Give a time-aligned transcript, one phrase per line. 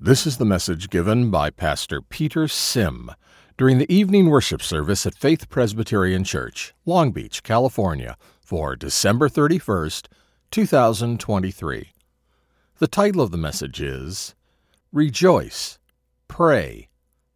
[0.00, 3.10] This is the message given by Pastor Peter Sim
[3.56, 10.06] during the evening worship service at Faith Presbyterian Church, Long Beach, California, for December 31st,
[10.52, 11.88] 2023.
[12.78, 14.36] The title of the message is
[14.92, 15.80] Rejoice,
[16.28, 16.90] Pray,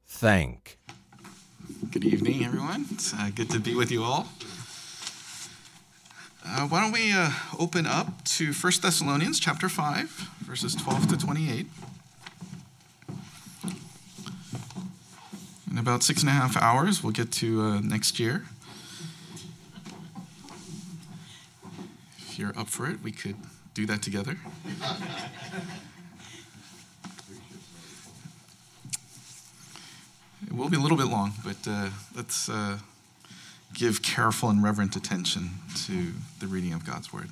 [0.07, 0.79] Thank.
[1.91, 2.87] Good evening, everyone.
[2.93, 4.29] It's uh, good to be with you all.
[6.47, 10.09] Uh, why don't we uh, open up to 1 Thessalonians chapter 5,
[10.47, 11.67] verses 12 to 28.
[15.73, 18.45] In about six and a half hours, we'll get to uh, next year.
[22.19, 23.37] If you're up for it, we could
[23.73, 24.37] do that together.
[30.47, 32.77] It will be a little bit long, but uh, let's uh,
[33.73, 35.53] give careful and reverent attention
[35.87, 37.31] to the reading of God's word.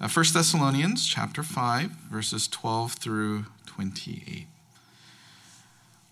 [0.00, 4.48] Uh, 1 Thessalonians chapter 5, verses 12 through 28.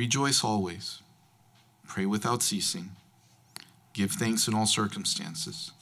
[0.00, 1.02] Rejoice always.
[1.86, 2.92] Pray without ceasing.
[3.92, 5.72] Give thanks in all circumstances,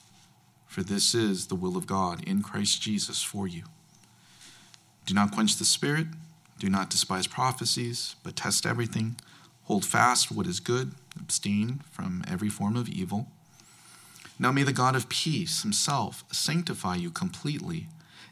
[0.67, 3.63] for this is the will of God in Christ Jesus for you.
[5.05, 6.07] Do not quench the spirit,
[6.59, 9.15] do not despise prophecies, but test everything.
[9.63, 13.27] Hold fast what is good, abstain from every form of evil.
[14.37, 17.87] Now may the God of peace himself sanctify you completely,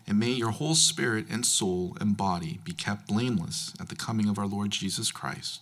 [0.06, 4.28] and may your whole spirit and soul and body be kept blameless at the coming
[4.28, 5.62] of our Lord Jesus Christ.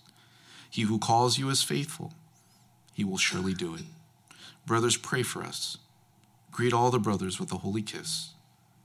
[0.75, 2.11] He who calls you is faithful,
[2.91, 3.83] he will surely do it.
[4.65, 5.77] Brothers, pray for us.
[6.51, 8.31] Greet all the brothers with a holy kiss.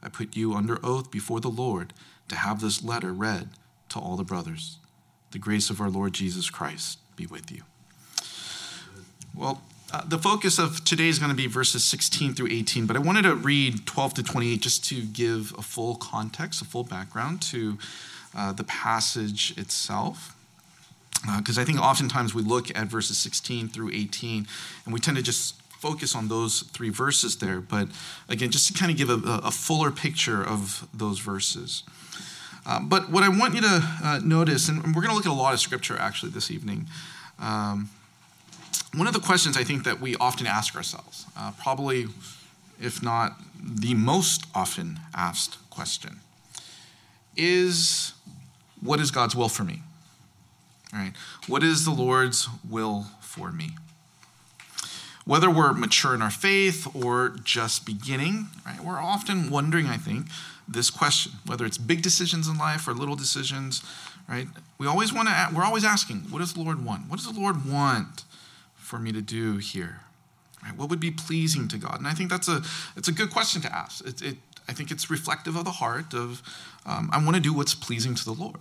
[0.00, 1.92] I put you under oath before the Lord
[2.28, 3.48] to have this letter read
[3.88, 4.78] to all the brothers.
[5.32, 7.62] The grace of our Lord Jesus Christ be with you.
[9.34, 9.60] Well,
[9.92, 13.00] uh, the focus of today is going to be verses 16 through 18, but I
[13.00, 17.42] wanted to read 12 to 28 just to give a full context, a full background
[17.42, 17.78] to
[18.32, 20.36] uh, the passage itself
[21.36, 24.46] because uh, I think oftentimes we look at verses 16 through 18
[24.84, 27.60] and we tend to just focus on those three verses there.
[27.60, 27.88] But
[28.28, 31.82] again, just to kind of give a, a fuller picture of those verses.
[32.66, 35.32] Uh, but what I want you to uh, notice, and we're going to look at
[35.32, 36.86] a lot of scripture actually this evening.
[37.38, 37.88] Um,
[38.94, 42.08] one of the questions I think that we often ask ourselves, uh, probably
[42.80, 46.20] if not the most often asked question,
[47.36, 48.12] is
[48.80, 49.82] what is God's will for me?
[50.92, 51.12] Right?
[51.46, 53.70] What is the Lord's will for me?
[55.24, 60.26] Whether we're mature in our faith or just beginning, right, we're often wondering, I think,
[60.66, 63.82] this question, whether it's big decisions in life or little decisions,
[64.28, 64.48] right?
[64.78, 67.08] We always want to, we're always asking, what does the Lord want?
[67.08, 68.24] What does the Lord want
[68.74, 70.00] for me to do here?
[70.64, 70.76] Right?
[70.76, 71.98] What would be pleasing to God?
[71.98, 72.62] And I think that's a,
[72.96, 74.04] it's a good question to ask.
[74.04, 74.36] It, it
[74.68, 76.42] I think it's reflective of the heart of,
[76.86, 78.58] um, I want to do what's pleasing to the Lord.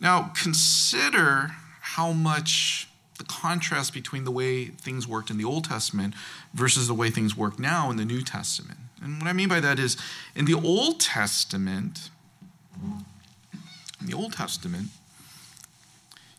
[0.00, 2.88] Now, consider how much
[3.18, 6.14] the contrast between the way things worked in the Old Testament
[6.52, 8.78] versus the way things work now in the New Testament.
[9.02, 9.96] And what I mean by that is
[10.34, 12.10] in the Old Testament,
[14.00, 14.88] in the Old Testament,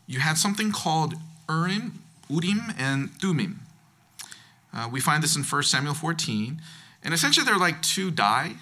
[0.06, 1.14] you had something called
[1.48, 3.60] Urim, Urim, and Thummim.
[4.72, 6.60] Uh, we find this in 1 Samuel 14.
[7.02, 8.56] And essentially, they're like two die,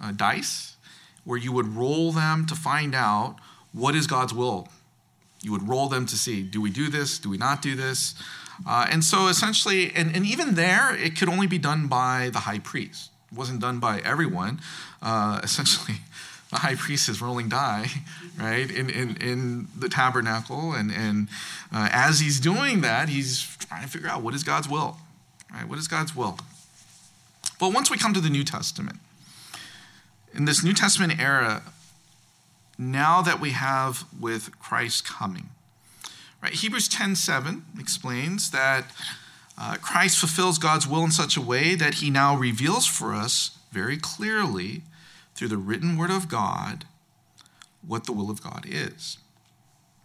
[0.00, 0.76] uh, dice,
[1.24, 3.36] where you would roll them to find out
[3.78, 4.68] what is God's will?
[5.40, 7.18] You would roll them to see do we do this?
[7.18, 8.14] Do we not do this?
[8.66, 12.40] Uh, and so essentially, and, and even there, it could only be done by the
[12.40, 13.10] high priest.
[13.30, 14.60] It wasn't done by everyone.
[15.00, 15.98] Uh, essentially,
[16.50, 17.86] the high priest is rolling die,
[18.38, 20.72] right, in, in, in the tabernacle.
[20.72, 21.28] And, and
[21.72, 24.98] uh, as he's doing that, he's trying to figure out what is God's will,
[25.52, 25.68] right?
[25.68, 26.38] What is God's will?
[27.60, 28.98] But once we come to the New Testament,
[30.34, 31.62] in this New Testament era,
[32.78, 35.50] now that we have with Christ coming.
[36.40, 36.54] Right?
[36.54, 38.84] Hebrews 10:7 explains that
[39.58, 43.58] uh, Christ fulfills God's will in such a way that he now reveals for us
[43.72, 44.82] very clearly
[45.34, 46.84] through the written word of God
[47.84, 49.18] what the will of God is.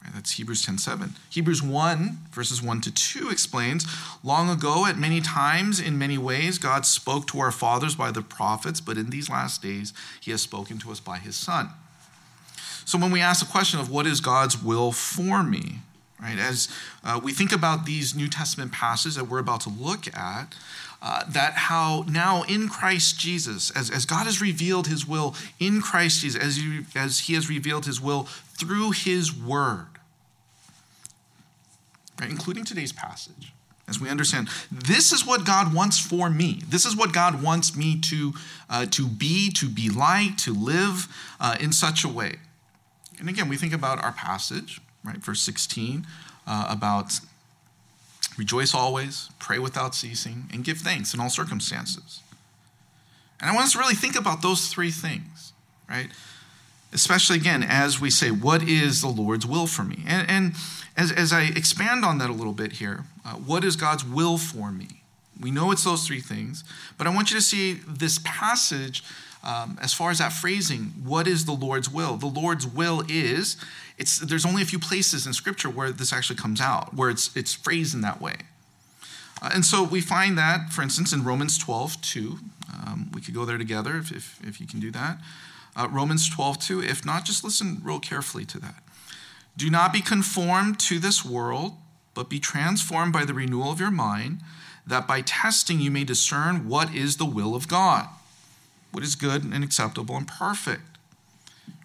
[0.03, 0.13] Right?
[0.15, 1.11] That's Hebrews 10:7.
[1.29, 3.85] Hebrews 1 verses 1 to 2 explains,
[4.23, 8.23] long ago at many times in many ways God spoke to our fathers by the
[8.23, 11.69] prophets, but in these last days he has spoken to us by his son
[12.85, 15.79] So when we ask the question of what is God's will for me,
[16.21, 16.67] right, as
[17.03, 20.55] uh, we think about these New Testament passages that we're about to look at,
[21.01, 25.81] uh, that how now in Christ Jesus, as, as God has revealed his will in
[25.81, 28.23] Christ Jesus, as he, as he has revealed his will
[28.57, 29.87] through his word,
[32.21, 33.51] right, including today's passage,
[33.85, 36.61] as we understand this is what God wants for me.
[36.69, 38.33] This is what God wants me to,
[38.69, 41.09] uh, to be, to be like, to live
[41.41, 42.37] uh, in such a way.
[43.23, 46.05] And again, we think about our passage, right, verse 16,
[46.45, 47.21] uh, about
[48.37, 52.19] rejoice always, pray without ceasing, and give thanks in all circumstances.
[53.39, 55.53] And I want us to really think about those three things,
[55.89, 56.09] right?
[56.91, 60.03] Especially again, as we say, what is the Lord's will for me?
[60.05, 60.55] And, and
[60.97, 64.37] as, as I expand on that a little bit here, uh, what is God's will
[64.37, 65.01] for me?
[65.39, 66.65] We know it's those three things,
[66.97, 69.01] but I want you to see this passage
[69.43, 70.93] um, as far as that phrasing.
[71.03, 72.15] What is the Lord's will?
[72.17, 73.57] The Lord's will is
[73.97, 77.35] it's there's only a few places in Scripture where this actually comes out, where it's
[77.35, 78.35] it's phrased in that way.
[79.41, 82.37] Uh, and so we find that, for instance, in Romans 12, 2.
[82.73, 85.17] Um, we could go there together if, if, if you can do that.
[85.75, 86.81] Uh, Romans 12, 2.
[86.81, 88.81] If not, just listen real carefully to that.
[89.57, 91.73] Do not be conformed to this world,
[92.13, 94.39] but be transformed by the renewal of your mind,
[94.87, 98.07] that by testing you may discern what is the will of God,
[98.93, 100.97] what is good and acceptable and perfect.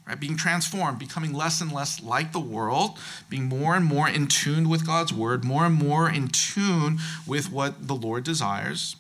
[0.07, 0.21] Right?
[0.21, 4.69] Being transformed, becoming less and less like the world, being more and more in tune
[4.69, 8.97] with God's word, more and more in tune with what the Lord desires,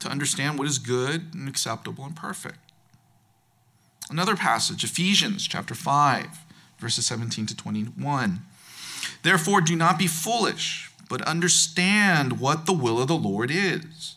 [0.00, 2.58] to understand what is good and acceptable and perfect.
[4.10, 6.44] Another passage, Ephesians chapter 5
[6.84, 8.42] verses 17 to 21.
[9.22, 14.16] Therefore, do not be foolish, but understand what the will of the Lord is.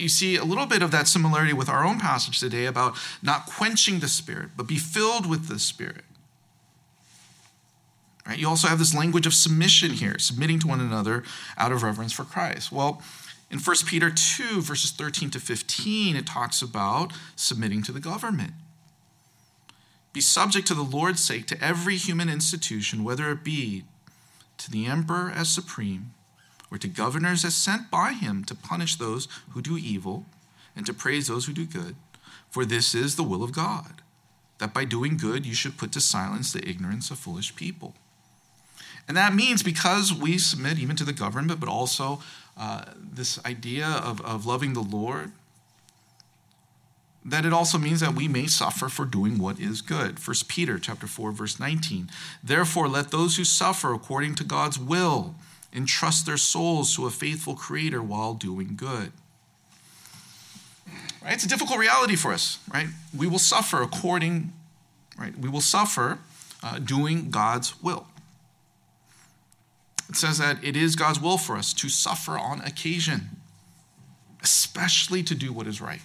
[0.00, 3.46] You see a little bit of that similarity with our own passage today about not
[3.46, 6.04] quenching the Spirit, but be filled with the Spirit.
[8.26, 11.22] Right, you also have this language of submission here, submitting to one another
[11.56, 12.72] out of reverence for Christ.
[12.72, 13.00] Well,
[13.50, 18.54] in 1 Peter 2, verses 13 to 15, it talks about submitting to the government.
[20.12, 23.84] Be subject to the Lord's sake to every human institution, whether it be
[24.58, 26.14] to the emperor as supreme,
[26.70, 30.26] or to governors as sent by him to punish those who do evil
[30.74, 31.96] and to praise those who do good.
[32.50, 34.02] For this is the will of God,
[34.58, 37.94] that by doing good you should put to silence the ignorance of foolish people.
[39.08, 42.20] And that means because we submit even to the government, but also
[42.56, 45.32] uh, this idea of, of loving the Lord,
[47.24, 50.24] that it also means that we may suffer for doing what is good.
[50.24, 52.08] 1 Peter chapter 4 verse 19.
[52.42, 55.34] Therefore let those who suffer according to God's will
[55.76, 59.12] entrust their souls to a faithful creator while doing good.
[61.22, 61.34] Right?
[61.34, 62.88] It's a difficult reality for us, right?
[63.16, 64.52] We will suffer according,
[65.18, 65.36] right?
[65.38, 66.18] We will suffer
[66.62, 68.06] uh, doing God's will.
[70.08, 73.30] It says that it is God's will for us to suffer on occasion,
[74.42, 76.00] especially to do what is right.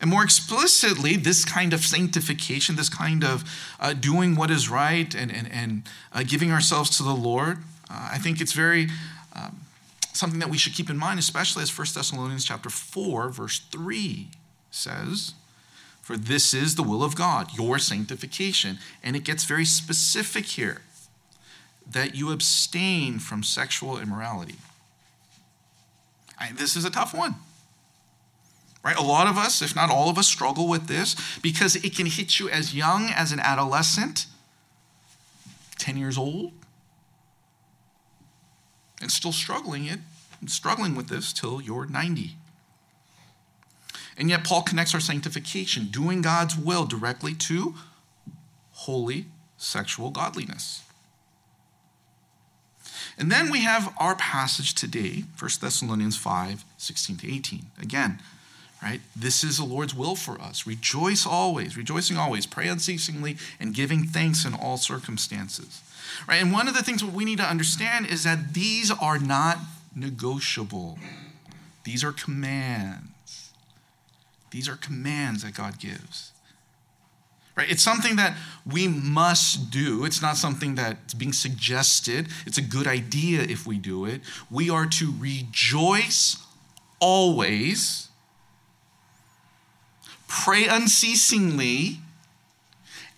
[0.00, 3.44] And more explicitly, this kind of sanctification, this kind of
[3.78, 7.58] uh, doing what is right and, and, and uh, giving ourselves to the Lord,
[7.90, 8.88] uh, I think it's very
[9.36, 9.60] um,
[10.14, 14.28] something that we should keep in mind, especially as 1 Thessalonians chapter 4, verse 3
[14.70, 15.34] says,
[16.00, 18.78] For this is the will of God, your sanctification.
[19.02, 20.80] And it gets very specific here
[21.90, 24.56] that you abstain from sexual immorality.
[26.38, 27.34] I, this is a tough one
[28.84, 28.96] right?
[28.96, 32.06] A lot of us, if not all of us, struggle with this because it can
[32.06, 34.26] hit you as young as an adolescent,
[35.78, 36.52] 10 years old,
[39.00, 40.00] and still struggling it,
[40.46, 42.36] struggling with this till you're 90.
[44.16, 47.74] And yet Paul connects our sanctification, doing God's will directly to
[48.72, 50.82] holy sexual godliness.
[53.18, 57.66] And then we have our passage today, 1 Thessalonians 5, 16 to 18.
[57.80, 58.18] Again,
[58.82, 59.00] right?
[59.14, 60.66] This is the Lord's will for us.
[60.66, 65.82] Rejoice always, rejoicing always, pray unceasingly, and giving thanks in all circumstances.
[66.28, 66.42] Right?
[66.42, 69.58] And one of the things we need to understand is that these are not
[69.94, 70.98] negotiable.
[71.84, 73.52] These are commands.
[74.50, 76.32] These are commands that God gives.
[77.56, 77.70] Right?
[77.70, 80.04] It's something that we must do.
[80.04, 82.28] It's not something that's being suggested.
[82.46, 84.22] It's a good idea if we do it.
[84.50, 86.36] We are to rejoice
[87.00, 88.08] always,
[90.30, 91.98] pray unceasingly,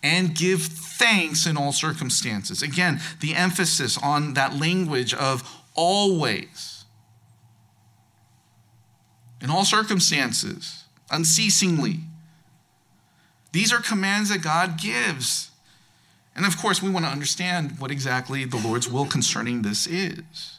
[0.02, 2.60] and give thanks in all circumstances.
[2.62, 6.84] Again, the emphasis on that language of always,
[9.40, 12.00] in all circumstances, unceasingly.
[13.52, 15.50] These are commands that God gives.
[16.34, 20.58] And of course, we want to understand what exactly the Lord's will concerning this is.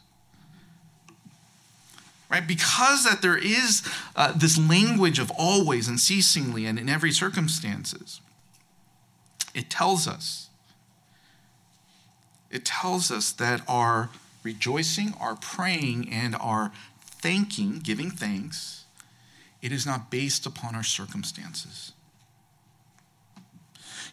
[2.33, 2.47] Right?
[2.47, 8.21] Because that there is uh, this language of always and ceasingly and in every circumstances,
[9.53, 10.49] it tells us.
[12.49, 14.09] It tells us that our
[14.41, 18.85] rejoicing, our praying, and our thanking, giving thanks,
[19.61, 21.91] it is not based upon our circumstances.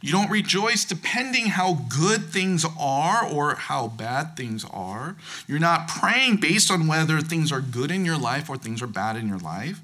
[0.01, 5.17] You don't rejoice depending how good things are or how bad things are.
[5.47, 8.87] You're not praying based on whether things are good in your life or things are
[8.87, 9.81] bad in your life.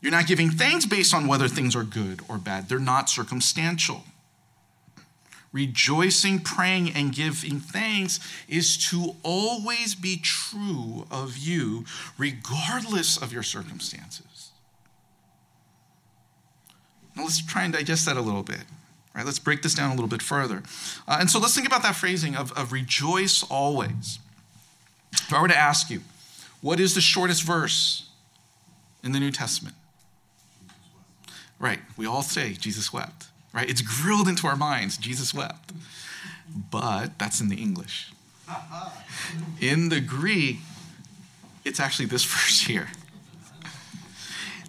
[0.00, 2.68] You're not giving thanks based on whether things are good or bad.
[2.68, 4.02] They're not circumstantial.
[5.52, 11.84] Rejoicing, praying, and giving thanks is to always be true of you,
[12.18, 14.50] regardless of your circumstances.
[17.16, 18.60] Now let's try and digest that a little bit.
[19.14, 20.62] Right, let's break this down a little bit further.
[21.06, 24.18] Uh, and so let's think about that phrasing of, of rejoice always.
[25.12, 26.02] If I were to ask you,
[26.60, 28.10] what is the shortest verse
[29.02, 29.74] in the New Testament?
[31.58, 33.26] Right, we all say Jesus wept.
[33.52, 35.72] Right, it's grilled into our minds, Jesus wept.
[36.70, 38.12] But that's in the English.
[39.60, 40.58] In the Greek,
[41.64, 42.88] it's actually this verse here.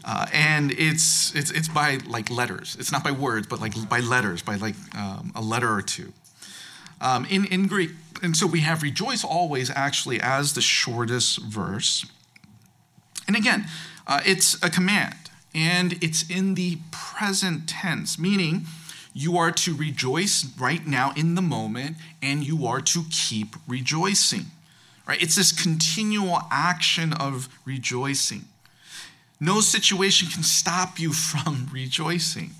[0.05, 2.77] Uh, and it's, it's, it's by like letters.
[2.79, 6.13] It's not by words, but like by letters, by like um, a letter or two.
[7.01, 7.91] Um, in, in Greek,
[8.21, 12.05] and so we have rejoice always actually as the shortest verse.
[13.27, 13.67] And again,
[14.07, 15.15] uh, it's a command,
[15.53, 18.65] and it's in the present tense, meaning
[19.13, 24.47] you are to rejoice right now in the moment, and you are to keep rejoicing.
[25.07, 25.21] Right?
[25.21, 28.45] It's this continual action of rejoicing.
[29.39, 32.51] No situation can stop you from rejoicing.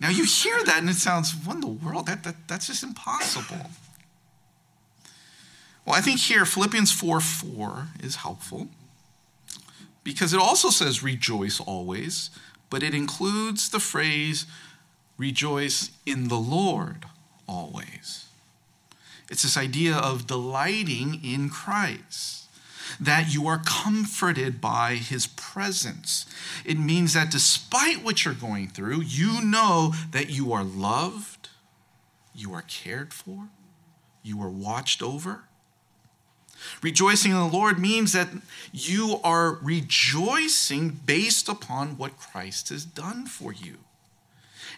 [0.00, 2.06] Now you hear that and it sounds, what in the world?
[2.06, 3.70] That, that, that's just impossible.
[5.86, 8.68] Well, I think here Philippians 4 4 is helpful
[10.02, 12.30] because it also says rejoice always,
[12.70, 14.46] but it includes the phrase
[15.16, 17.06] rejoice in the Lord
[17.46, 18.26] always.
[19.30, 22.43] It's this idea of delighting in Christ
[23.00, 26.26] that you are comforted by his presence.
[26.64, 31.48] It means that despite what you're going through, you know that you are loved,
[32.34, 33.48] you are cared for,
[34.22, 35.44] you are watched over.
[36.82, 38.28] Rejoicing in the Lord means that
[38.72, 43.78] you are rejoicing based upon what Christ has done for you.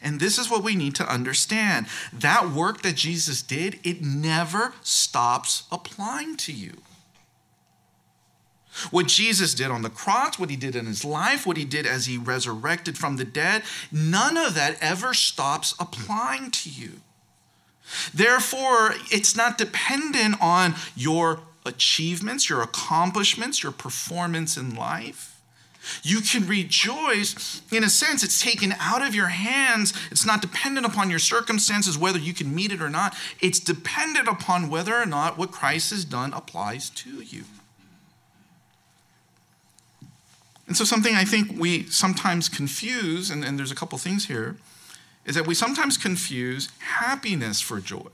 [0.03, 1.87] And this is what we need to understand.
[2.13, 6.75] That work that Jesus did, it never stops applying to you.
[8.91, 11.87] What Jesus did on the cross, what he did in his life, what he did
[11.87, 17.01] as he resurrected from the dead, none of that ever stops applying to you.
[18.13, 25.41] Therefore, it's not dependent on your achievements, your accomplishments, your performance in life.
[26.03, 29.93] You can rejoice, in a sense, it's taken out of your hands.
[30.11, 33.17] It's not dependent upon your circumstances, whether you can meet it or not.
[33.41, 37.45] It's dependent upon whether or not what Christ has done applies to you.
[40.67, 44.57] And so, something I think we sometimes confuse, and, and there's a couple things here,
[45.25, 48.09] is that we sometimes confuse happiness for joy.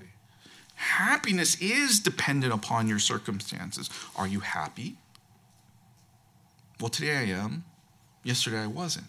[0.75, 3.89] Happiness is dependent upon your circumstances.
[4.17, 4.97] Are you happy?
[6.81, 7.65] Well, today I am.
[8.25, 9.07] Yesterday I wasn't.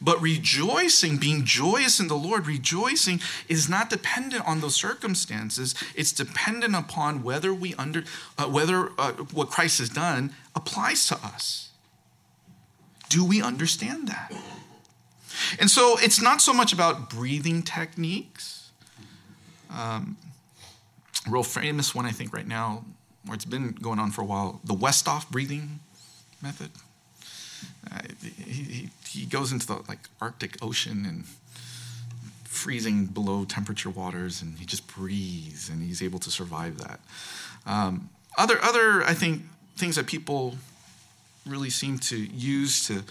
[0.00, 5.74] But rejoicing, being joyous in the Lord, rejoicing is not dependent on those circumstances.
[5.94, 8.04] It's dependent upon whether we under
[8.36, 11.67] uh, whether uh, what Christ has done applies to us.
[13.08, 14.32] Do we understand that?
[15.58, 18.70] And so it's not so much about breathing techniques.
[19.70, 20.16] Um,
[21.28, 22.84] real famous one, I think, right now,
[23.24, 25.80] where it's been going on for a while, the Wim Hof breathing
[26.42, 26.70] method.
[27.90, 28.00] Uh,
[28.44, 31.24] he, he goes into the like Arctic Ocean and
[32.44, 37.00] freezing below temperature waters, and he just breathes, and he's able to survive that.
[37.66, 39.42] Um, other, other, I think,
[39.76, 40.56] things that people
[41.48, 43.02] really seem to use to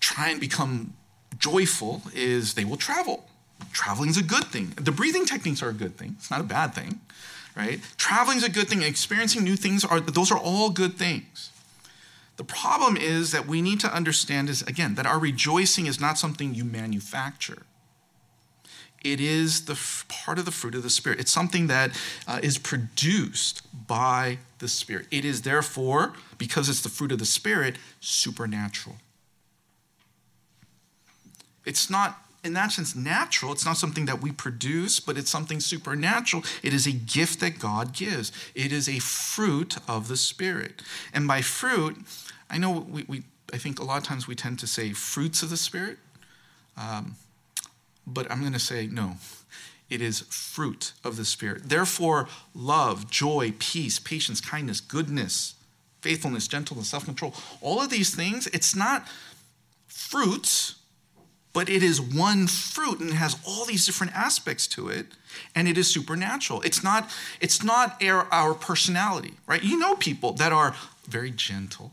[0.00, 0.94] try and become
[1.38, 3.28] joyful is they will travel.
[3.72, 4.72] Traveling is a good thing.
[4.76, 6.16] The breathing techniques are a good thing.
[6.18, 7.00] It's not a bad thing,
[7.56, 7.80] right?
[7.96, 8.82] Traveling is a good thing.
[8.82, 11.50] Experiencing new things are those are all good things.
[12.36, 16.18] The problem is that we need to understand is again that our rejoicing is not
[16.18, 17.62] something you manufacture.
[19.02, 21.20] It is the f- part of the fruit of the Spirit.
[21.20, 25.06] It's something that uh, is produced by the Spirit.
[25.10, 28.96] It is therefore, because it's the fruit of the Spirit, supernatural.
[31.64, 33.52] It's not, in that sense, natural.
[33.52, 36.42] It's not something that we produce, but it's something supernatural.
[36.62, 40.82] It is a gift that God gives, it is a fruit of the Spirit.
[41.12, 41.96] And by fruit,
[42.50, 45.42] I know we, we I think a lot of times we tend to say fruits
[45.42, 45.98] of the Spirit.
[46.76, 47.16] Um,
[48.12, 49.16] but I'm going to say no.
[49.90, 51.68] It is fruit of the Spirit.
[51.68, 55.54] Therefore, love, joy, peace, patience, kindness, goodness,
[56.02, 59.08] faithfulness, gentleness, self control, all of these things, it's not
[59.86, 60.76] fruits,
[61.52, 65.06] but it is one fruit and it has all these different aspects to it
[65.54, 67.10] and it is supernatural it's not
[67.40, 70.74] it's not our, our personality right you know people that are
[71.08, 71.92] very gentle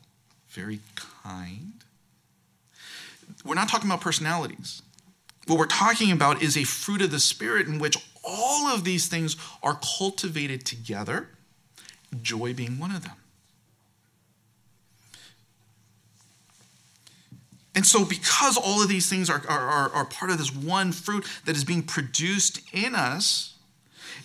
[0.50, 1.74] very kind
[3.44, 4.82] we're not talking about personalities
[5.48, 9.08] what we're talking about is a fruit of the Spirit in which all of these
[9.08, 11.30] things are cultivated together,
[12.22, 13.16] joy being one of them.
[17.76, 21.26] And so, because all of these things are, are, are, part of this one fruit
[21.44, 23.55] that is being produced in us,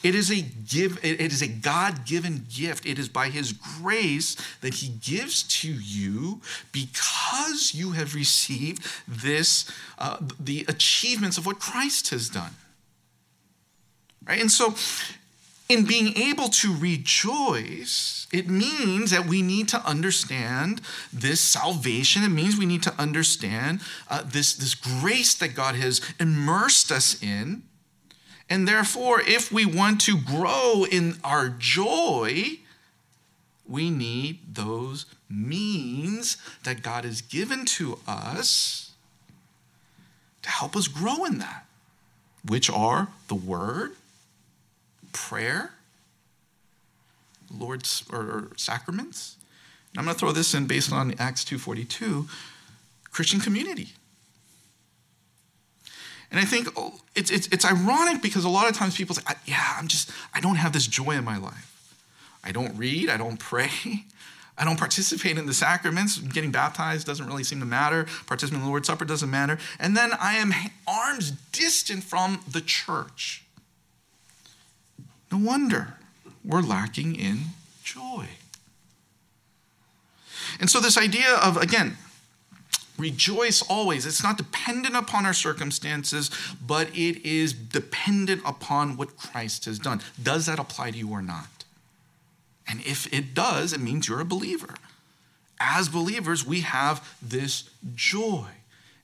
[0.02, 2.86] it is a give, it is a God-given gift.
[2.86, 6.40] It is by his grace that he gives to you
[6.72, 12.52] because you have received this, uh, the achievements of what Christ has done.
[14.26, 14.40] Right?
[14.40, 14.74] And so
[15.68, 20.80] in being able to rejoice, it means that we need to understand
[21.12, 22.24] this salvation.
[22.24, 27.22] It means we need to understand uh, this, this grace that God has immersed us
[27.22, 27.62] in.
[28.50, 32.58] And therefore, if we want to grow in our joy,
[33.66, 38.90] we need those means that God has given to us
[40.42, 41.66] to help us grow in that,
[42.44, 43.92] which are the Word,
[45.12, 45.70] prayer,
[47.56, 49.36] Lord's or, or sacraments.
[49.92, 52.28] And I'm going to throw this in based on Acts 2:42,
[53.12, 53.90] Christian community.
[56.30, 59.22] And I think oh, it's, it's, it's ironic because a lot of times people say,
[59.46, 61.66] yeah, I'm just, I don't have this joy in my life.
[62.44, 63.70] I don't read, I don't pray,
[64.58, 66.18] I don't participate in the sacraments.
[66.18, 68.06] Getting baptized doesn't really seem to matter.
[68.26, 69.58] Participating in the Lord's Supper doesn't matter.
[69.78, 70.52] And then I am
[70.86, 73.42] arms distant from the church.
[75.32, 75.94] No wonder
[76.44, 77.38] we're lacking in
[77.82, 78.26] joy.
[80.58, 81.96] And so, this idea of, again,
[83.00, 84.04] Rejoice always.
[84.04, 86.30] It's not dependent upon our circumstances,
[86.64, 90.02] but it is dependent upon what Christ has done.
[90.22, 91.64] Does that apply to you or not?
[92.68, 94.74] And if it does, it means you're a believer.
[95.58, 98.46] As believers, we have this joy.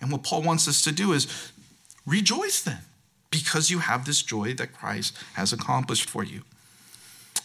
[0.01, 1.51] And what Paul wants us to do is
[2.05, 2.81] rejoice then,
[3.31, 6.43] because you have this joy that Christ has accomplished for you.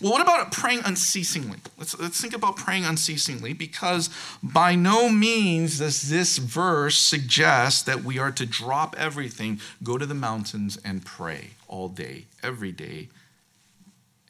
[0.02, 1.60] Well, what about praying unceasingly?
[1.78, 4.10] Let's, let's think about praying unceasingly because
[4.42, 10.06] by no means does this verse suggest that we are to drop everything, go to
[10.08, 13.10] the mountains, and pray all day, every day,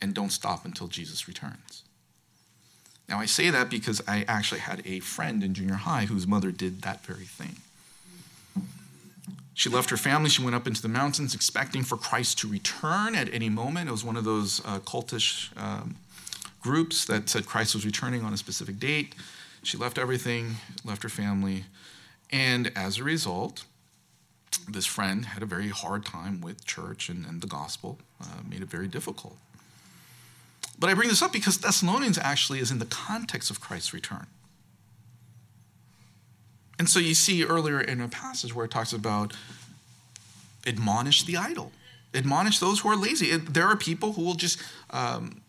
[0.02, 1.84] and don't stop until Jesus returns.
[3.08, 6.52] Now, I say that because I actually had a friend in junior high whose mother
[6.52, 7.58] did that very thing.
[9.54, 10.30] She left her family.
[10.30, 13.90] She went up into the mountains expecting for Christ to return at any moment.
[13.90, 15.96] It was one of those uh, cultish um,
[16.62, 19.16] groups that said Christ was returning on a specific date.
[19.64, 21.66] She left everything, left her family,
[22.32, 23.66] and as a result,
[24.68, 28.62] this friend had a very hard time with church and, and the gospel, uh, made
[28.62, 29.38] it very difficult.
[30.80, 34.28] But I bring this up because Thessalonians actually is in the context of Christ's return.
[36.82, 39.34] And so you see earlier in a passage where it talks about
[40.66, 41.72] admonish the idle,
[42.16, 43.38] admonish those who are lazy.
[43.38, 45.44] There are people who will just um,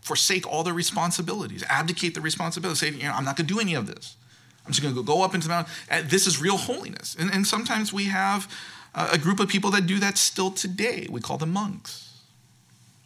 [0.00, 3.60] forsake all their responsibilities, abdicate the responsibility, say, you know, I'm not going to do
[3.60, 4.16] any of this.
[4.64, 5.72] I'm just going to go up into the mountain.
[6.08, 7.14] This is real holiness.
[7.16, 8.52] And, and sometimes we have
[8.92, 11.06] a group of people that do that still today.
[11.08, 12.02] We call them monks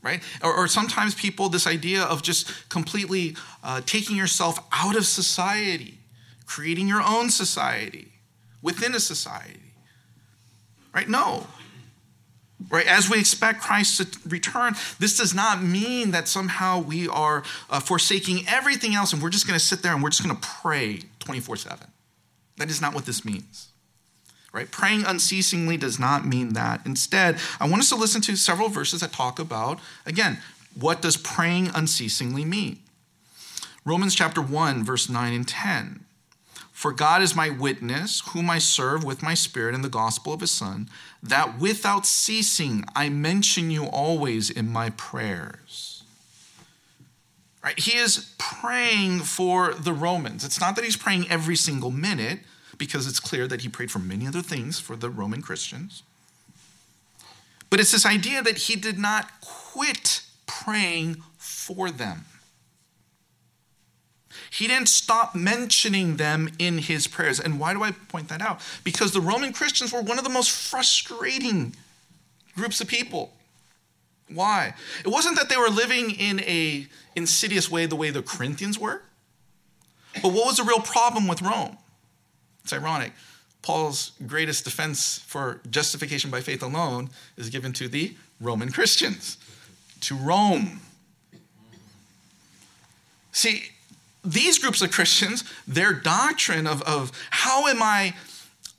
[0.03, 0.23] right?
[0.43, 6.00] Or, or, sometimes people, this idea of just completely uh, taking yourself out of society
[6.51, 8.09] creating your own society
[8.61, 9.73] within a society.
[10.93, 11.09] Right?
[11.09, 11.47] No.
[12.69, 12.89] Right?
[12.89, 17.79] As we expect Christ to return, this does not mean that somehow we are uh,
[17.79, 20.49] forsaking everything else and we're just going to sit there and we're just going to
[20.61, 21.87] pray 24 7.
[22.57, 23.69] That is not what this means.
[24.53, 24.69] Right?
[24.69, 26.85] Praying unceasingly does not mean that.
[26.85, 30.39] Instead, I want us to listen to several verses that talk about, again,
[30.75, 32.81] what does praying unceasingly mean?
[33.85, 36.07] Romans chapter 1, verse 9 and 10.
[36.81, 40.41] For God is my witness, whom I serve with my spirit in the gospel of
[40.41, 40.89] his Son,
[41.23, 46.05] that without ceasing I mention you always in my prayers.
[47.63, 47.79] Right?
[47.79, 50.43] He is praying for the Romans.
[50.43, 52.39] It's not that he's praying every single minute,
[52.79, 56.03] because it's clear that he prayed for many other things for the Roman Christians.
[57.69, 62.25] But it's this idea that he did not quit praying for them.
[64.51, 67.39] He didn't stop mentioning them in his prayers.
[67.39, 68.61] And why do I point that out?
[68.83, 71.75] Because the Roman Christians were one of the most frustrating
[72.57, 73.33] groups of people.
[74.29, 74.75] Why?
[75.05, 79.03] It wasn't that they were living in a insidious way the way the Corinthians were.
[80.15, 81.79] But what was the real problem with Rome?
[82.65, 83.13] It's ironic.
[83.63, 89.37] Paul's greatest defense for justification by faith alone is given to the Roman Christians,
[90.01, 90.81] to Rome.
[93.33, 93.71] See,
[94.25, 98.15] these groups of Christians, their doctrine of, of how am I,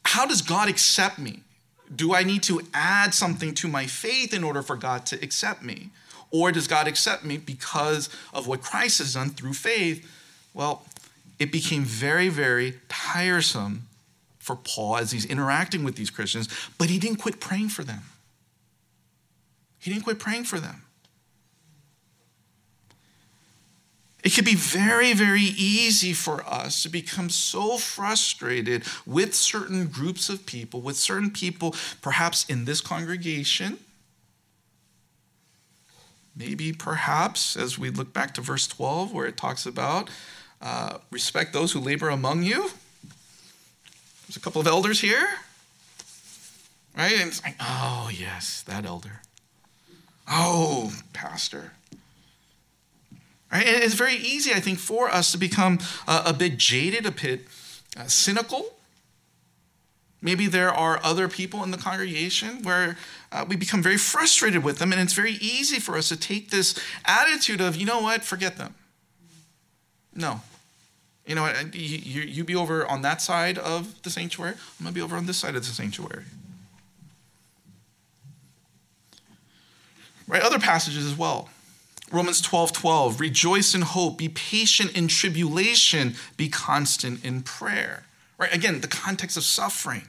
[0.06, 1.42] how does God accept me?
[1.94, 5.64] Do I need to add something to my faith in order for God to accept
[5.64, 5.90] me?
[6.30, 10.10] Or does God accept me because of what Christ has done through faith?
[10.54, 10.86] Well,
[11.40, 13.88] it became very, very tiresome
[14.40, 18.04] for Paul as he's interacting with these Christians, but he didn't quit praying for them.
[19.80, 20.84] He didn't quit praying for them.
[24.24, 30.30] It can be very, very easy for us to become so frustrated with certain groups
[30.30, 33.80] of people, with certain people, perhaps in this congregation.
[36.36, 40.10] Maybe, perhaps, as we look back to verse 12, where it talks about
[40.62, 42.70] uh, respect those who labor among you.
[44.28, 45.28] There's a couple of elders here,
[46.96, 47.14] right?
[47.14, 49.22] And it's like, oh, yes, that elder.
[50.30, 51.74] Oh, pastor.
[53.52, 53.68] Right?
[53.68, 57.12] And it's very easy, I think, for us to become a, a bit jaded, a
[57.12, 57.42] bit
[57.98, 58.74] uh, cynical.
[60.22, 62.98] Maybe there are other people in the congregation where
[63.32, 66.52] uh, we become very frustrated with them, and it's very easy for us to take
[66.52, 68.76] this attitude of, you know what, forget them.
[70.14, 70.42] No.
[71.26, 74.84] You know what, you, you, you be over on that side of the sanctuary, I'm
[74.84, 76.24] going to be over on this side of the sanctuary.
[80.28, 80.42] Right?
[80.42, 81.50] Other passages as well.
[82.12, 88.04] Romans 12 12, rejoice in hope, be patient in tribulation, be constant in prayer.
[88.38, 88.54] Right?
[88.54, 90.04] Again, the context of suffering.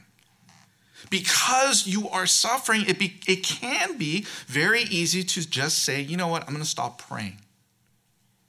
[1.09, 6.17] Because you are suffering, it, be, it can be very easy to just say, you
[6.17, 7.37] know what, I'm going to stop praying.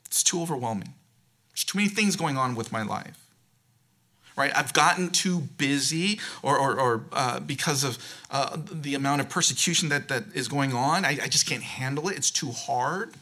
[0.06, 0.94] It's too overwhelming.
[1.50, 3.18] There's too many things going on with my life.
[4.36, 4.56] Right?
[4.56, 7.98] I've gotten too busy, or, or, or uh, because of
[8.30, 12.08] uh, the amount of persecution that, that is going on, I, I just can't handle
[12.08, 12.16] it.
[12.16, 13.14] It's too hard.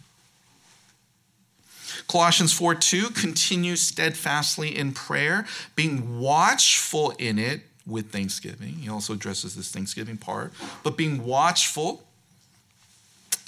[2.09, 8.75] Colossians 4 2, continue steadfastly in prayer, being watchful in it with thanksgiving.
[8.75, 12.05] He also addresses this thanksgiving part, but being watchful.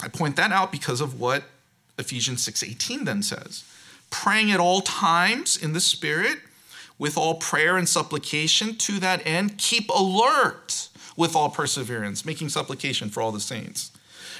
[0.02, 1.44] I point that out because of what
[1.98, 3.64] Ephesians 6:18 then says.
[4.10, 6.40] Praying at all times in the spirit
[6.98, 13.10] with all prayer and supplication to that end, keep alert with all perseverance, making supplication
[13.10, 13.90] for all the saints.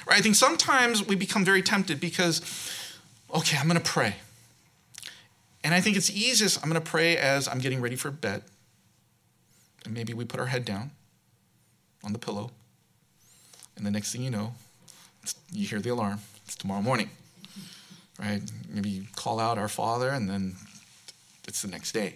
[0.07, 0.19] Right?
[0.19, 2.41] I think sometimes we become very tempted because
[3.35, 4.15] okay, I'm going to pray.
[5.63, 8.43] And I think it's easiest, I'm going to pray as I'm getting ready for bed.
[9.83, 10.91] And maybe we put our head down
[12.03, 12.51] on the pillow.
[13.75, 14.53] And the next thing you know,
[15.51, 16.19] you hear the alarm.
[16.45, 17.09] It's tomorrow morning,
[18.19, 18.41] right?
[18.69, 20.55] Maybe you call out our Father, and then
[21.47, 22.15] it's the next day.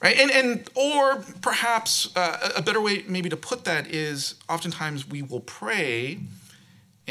[0.00, 0.16] Right?
[0.18, 5.22] And, and or perhaps uh, a better way maybe to put that is oftentimes we
[5.22, 6.18] will pray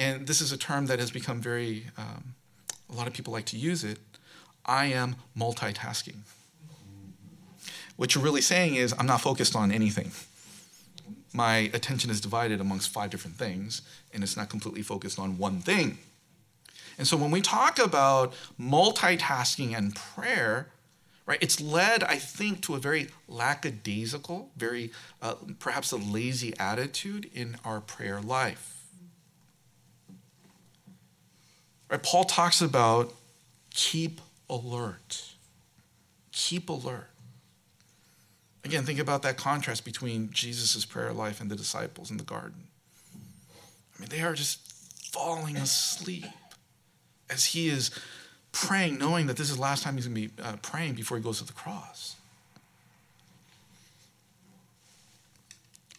[0.02, 2.34] and this is a term that has become very, um,
[2.92, 4.00] a lot of people like to use it.
[4.66, 6.22] I am multitasking.
[7.98, 10.12] What you're really saying is, I'm not focused on anything.
[11.34, 15.60] My attention is divided amongst five different things, and it's not completely focused on one
[15.60, 16.00] thing.
[16.98, 20.70] And so when we talk about multitasking and prayer,
[21.28, 27.30] right, it's led, I think, to a very lackadaisical, very uh, perhaps a lazy attitude
[27.36, 28.81] in our prayer life.
[31.92, 32.02] Right?
[32.02, 33.14] Paul talks about
[33.70, 35.34] keep alert.
[36.32, 37.10] Keep alert.
[38.64, 42.68] Again, think about that contrast between Jesus' prayer life and the disciples in the garden.
[43.96, 44.60] I mean, they are just
[45.12, 46.26] falling asleep
[47.30, 47.92] as he is
[48.52, 51.18] praying, knowing that this is the last time he's going to be uh, praying before
[51.18, 52.16] he goes to the cross.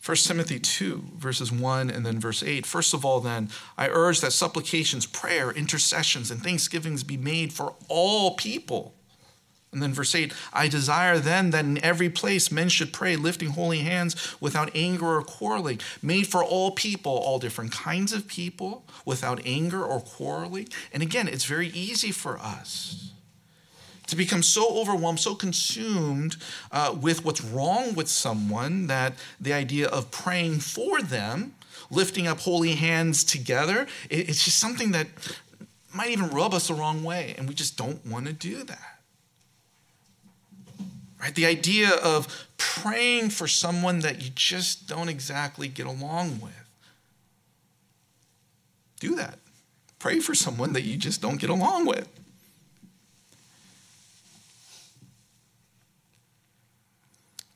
[0.05, 2.67] 1 Timothy 2, verses 1 and then verse 8.
[2.67, 7.75] First of all, then, I urge that supplications, prayer, intercessions, and thanksgivings be made for
[7.89, 8.95] all people.
[9.71, 13.51] And then verse 8 I desire then that in every place men should pray, lifting
[13.51, 18.85] holy hands without anger or quarreling, made for all people, all different kinds of people,
[19.07, 20.69] without anger or quarreling.
[20.93, 23.12] And again, it's very easy for us
[24.07, 26.37] to become so overwhelmed, so consumed
[26.71, 31.55] uh, with what's wrong with someone that the idea of praying for them,
[31.91, 35.07] lifting up holy hands together, it, it's just something that
[35.95, 38.99] might even rub us the wrong way, and we just don't want to do that.
[41.21, 41.35] Right?
[41.35, 46.53] The idea of praying for someone that you just don't exactly get along with.
[48.99, 49.39] Do that.
[49.99, 52.09] Pray for someone that you just don't get along with.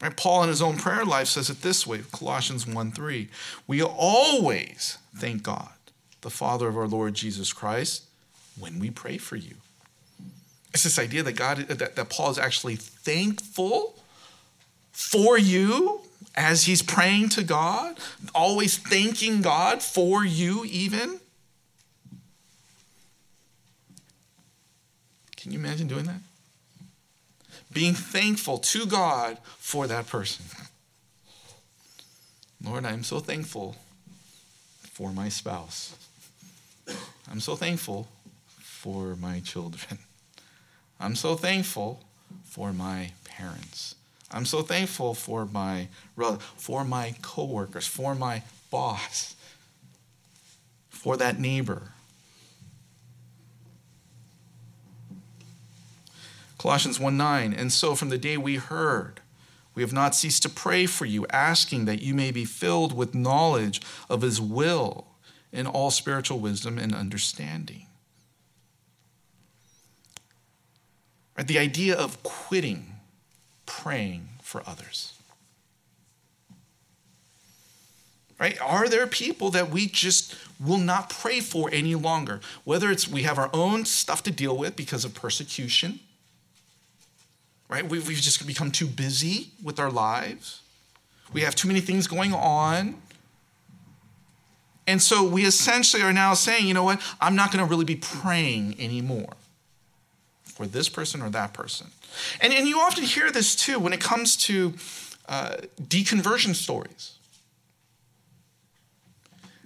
[0.07, 0.17] Right?
[0.17, 3.29] Paul, in his own prayer life, says it this way Colossians 1 3.
[3.67, 5.73] We always thank God,
[6.21, 8.05] the Father of our Lord Jesus Christ,
[8.59, 9.57] when we pray for you.
[10.73, 13.99] It's this idea that God that, that Paul is actually thankful
[14.93, 16.03] for you
[16.37, 17.99] as he's praying to God,
[18.35, 21.19] always thanking God for you, even.
[25.37, 26.21] Can you imagine doing that?
[27.77, 30.47] Being thankful to God for that person.
[32.65, 33.77] Lord, I'm so thankful
[34.95, 35.95] for my spouse.
[37.31, 38.09] I'm so thankful
[38.61, 39.99] for my children.
[41.01, 42.01] I'm so thankful
[42.45, 43.95] for my parents.
[44.31, 45.89] I'm so thankful for my
[46.57, 49.37] for my coworkers, for my boss,
[50.89, 51.93] for that neighbor,
[56.67, 59.21] Colossians 1 9, and so from the day we heard,
[59.77, 63.15] we have not ceased to pray for you, asking that you may be filled with
[63.15, 65.07] knowledge of his will
[65.53, 67.87] in all spiritual wisdom and understanding.
[71.39, 71.47] Right?
[71.47, 72.95] The idea of quitting
[73.65, 75.15] praying for others.
[78.41, 78.61] Right?
[78.61, 82.41] Are there people that we just will not pray for any longer?
[82.65, 86.01] Whether it's we have our own stuff to deal with because of persecution,
[87.69, 87.89] right?
[87.89, 90.63] We've, we've just become too busy with our lives.
[91.33, 92.97] We have too many things going on.
[94.87, 97.01] And so we essentially are now saying, you know what?
[97.21, 99.33] I'm not going to really be praying anymore
[100.45, 101.89] for this person or that person.
[102.41, 104.75] And, and you often hear this too when it comes to
[105.29, 107.19] uh, deconversion stories.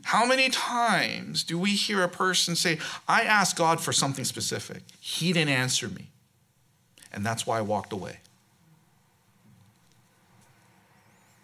[0.02, 4.82] How many times do we hear a person say, I asked God for something specific,
[4.98, 6.08] He didn't answer me?
[7.12, 8.18] And that's why I walked away.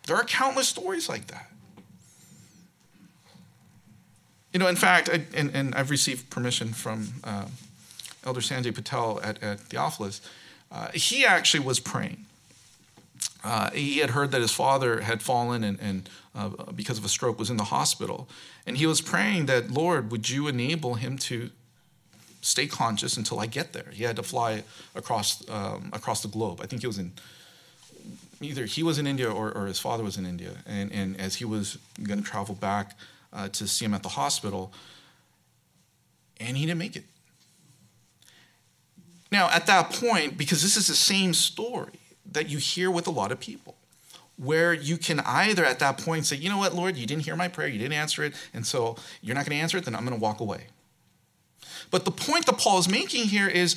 [0.06, 1.50] There are countless stories like that.
[4.52, 7.46] You know, in fact, I, and, and, I've received permission from uh,
[8.24, 10.22] Elder Sanjay Patel at, at Theophilus.
[10.70, 12.24] Uh, he actually was praying.
[13.44, 17.08] Uh, he had heard that his father had fallen and, and uh, because of a
[17.08, 18.28] stroke was in the hospital.
[18.66, 21.50] And he was praying that, Lord, would you enable him to
[22.46, 23.90] stay conscious until I get there.
[23.92, 24.62] He had to fly
[24.94, 26.60] across um, across the globe.
[26.62, 27.12] I think he was in
[28.40, 31.36] either he was in India or, or his father was in India, and, and as
[31.36, 32.96] he was going to travel back
[33.32, 34.72] uh, to see him at the hospital,
[36.38, 37.04] and he didn't make it.
[39.32, 41.98] Now, at that point, because this is the same story
[42.30, 43.74] that you hear with a lot of people,
[44.36, 47.34] where you can either at that point say, you know what, Lord, you didn't hear
[47.34, 49.96] my prayer, you didn't answer it, and so you're not going to answer it, then
[49.96, 50.66] I'm going to walk away.
[51.90, 53.76] But the point that Paul is making here is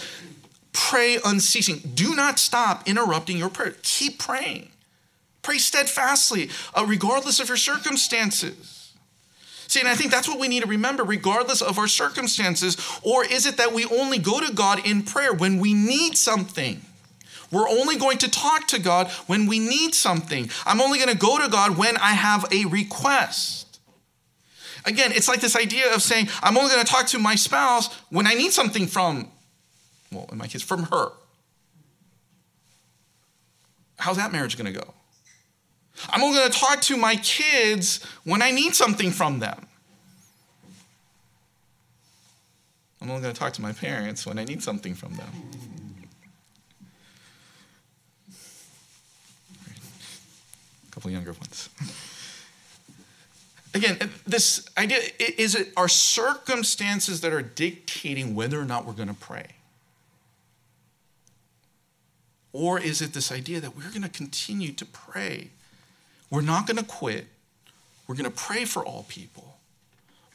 [0.73, 1.82] pray unceasing.
[1.93, 3.75] Do not stop interrupting your prayer.
[3.84, 4.69] Keep praying.
[5.41, 8.93] Pray steadfastly, uh, regardless of your circumstances.
[9.67, 12.75] See, and I think that's what we need to remember, regardless of our circumstances.
[13.04, 16.82] Or is it that we only go to God in prayer when we need something?
[17.52, 20.49] We're only going to talk to God when we need something.
[20.65, 23.68] I'm only going to go to God when I have a request.
[24.86, 27.94] Again, it's like this idea of saying, I'm only going to talk to my spouse
[28.10, 29.30] when I need something from,
[30.12, 31.12] well, in my case, from her.
[33.98, 34.94] How's that marriage going to go?
[36.10, 39.68] I'm only going to talk to my kids when I need something from them.
[43.02, 45.30] I'm only going to talk to my parents when I need something from them.
[50.88, 51.70] A couple younger ones.
[53.73, 59.10] Again, this idea is it our circumstances that are dictating whether or not we're going
[59.10, 59.47] to pray?
[62.51, 65.49] Or is it this idea that we're going to continue to pray?
[66.32, 67.27] We're not going to quit.
[68.08, 69.58] We're going to pray for all people,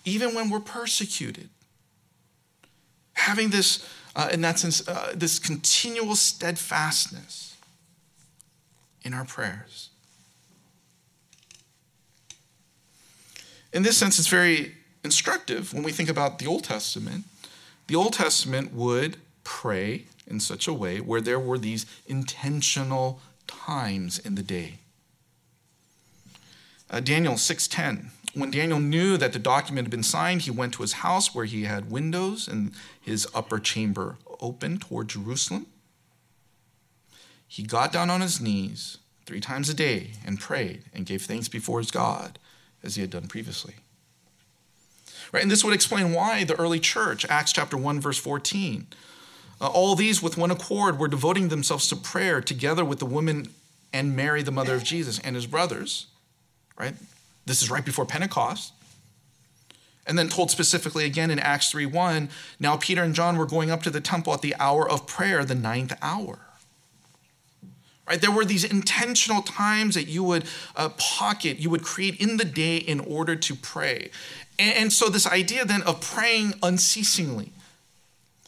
[0.04, 1.48] even when we're persecuted.
[3.14, 7.56] Having this, uh, in that sense, uh, this continual steadfastness
[9.02, 9.90] in our prayers.
[13.74, 17.24] In this sense, it's very instructive when we think about the Old Testament.
[17.88, 24.20] The Old Testament would pray in such a way where there were these intentional times
[24.20, 24.78] in the day.
[26.88, 30.82] Uh, Daniel 6:10 when Daniel knew that the document had been signed, he went to
[30.82, 35.66] his house where he had windows and his upper chamber open toward Jerusalem.
[37.46, 41.48] He got down on his knees three times a day and prayed and gave thanks
[41.48, 42.40] before his God
[42.84, 43.74] as he had done previously.
[45.32, 45.42] Right?
[45.42, 48.86] And this would explain why the early church, Acts chapter 1, verse 14,
[49.60, 53.48] uh, all these with one accord were devoting themselves to prayer together with the women
[53.92, 56.06] and Mary, the mother of Jesus, and his brothers.
[56.78, 56.94] Right?
[57.46, 58.72] This is right before Pentecost.
[60.06, 62.28] And then told specifically again in Acts 3 1,
[62.60, 65.44] now Peter and John were going up to the temple at the hour of prayer,
[65.44, 66.40] the ninth hour.
[68.06, 68.20] Right?
[68.20, 70.44] There were these intentional times that you would
[70.76, 74.10] uh, pocket, you would create in the day in order to pray.
[74.58, 77.52] And, and so, this idea then of praying unceasingly,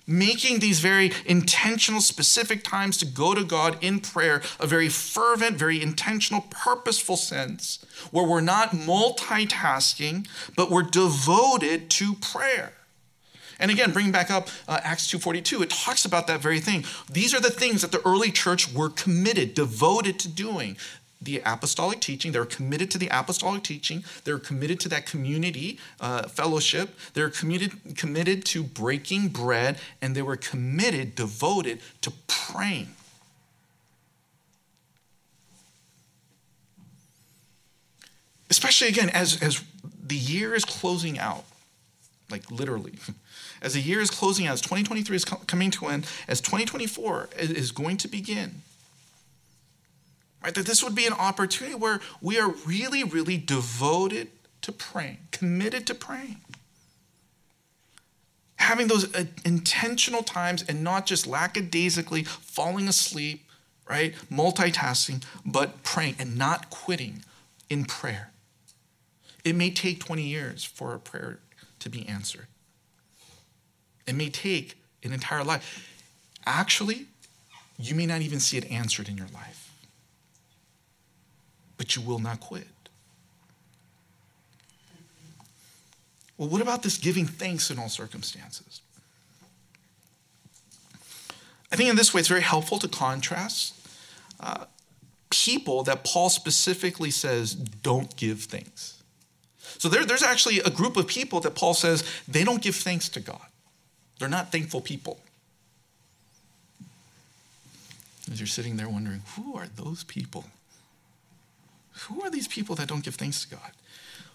[0.07, 5.57] making these very intentional, specific times to go to God in prayer, a very fervent,
[5.57, 12.73] very intentional, purposeful sense, where we're not multitasking, but we're devoted to prayer.
[13.59, 16.85] And again, bringing back up uh, Acts 2.42, it talks about that very thing.
[17.11, 20.77] These are the things that the early church were committed, devoted to doing.
[21.23, 24.05] The apostolic teaching, they're committed to the apostolic teaching.
[24.25, 26.95] They're committed to that community uh, fellowship.
[27.15, 32.89] They're committed, committed to breaking bread, and they were committed, devoted to praying.
[38.51, 39.65] Especially again, as, as
[40.07, 41.45] the year is closing out,
[42.31, 42.95] like literally.
[43.63, 47.31] As the year is closing out, as 2023 is coming to an end, as 2024
[47.39, 48.63] is going to begin,
[50.45, 50.55] right?
[50.55, 54.29] That this would be an opportunity where we are really, really devoted
[54.61, 56.37] to praying, committed to praying.
[58.57, 63.45] Having those uh, intentional times and not just lackadaisically falling asleep,
[63.89, 64.15] right?
[64.31, 67.25] Multitasking, but praying and not quitting
[67.71, 68.33] in prayer.
[69.45, 71.39] It may take 20 years for a prayer
[71.87, 72.47] to be answered.
[74.09, 75.89] It may take an entire life.
[76.45, 77.07] Actually,
[77.79, 79.71] you may not even see it answered in your life,
[81.77, 82.67] but you will not quit.
[86.37, 88.81] Well, what about this giving thanks in all circumstances?
[91.73, 93.75] I think in this way it's very helpful to contrast
[94.41, 94.65] uh,
[95.31, 98.96] people that Paul specifically says don't give thanks.
[99.79, 103.09] So there, there's actually a group of people that Paul says they don't give thanks
[103.11, 103.47] to God.
[104.19, 105.21] They're not thankful people.
[108.31, 110.45] As you're sitting there wondering, who are those people?
[112.05, 113.71] Who are these people that don't give thanks to God?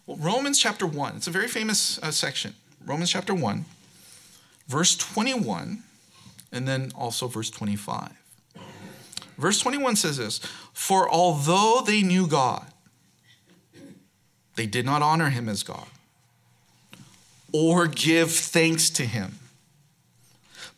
[0.05, 2.55] Well, Romans chapter 1, it's a very famous uh, section.
[2.85, 3.65] Romans chapter 1,
[4.67, 5.83] verse 21,
[6.51, 8.11] and then also verse 25.
[9.37, 10.39] Verse 21 says this
[10.73, 12.70] For although they knew God,
[14.55, 15.87] they did not honor him as God
[17.53, 19.39] or give thanks to him